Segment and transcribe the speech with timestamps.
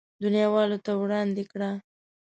[0.21, 1.69] دنياوالو ته وړاندې کړه.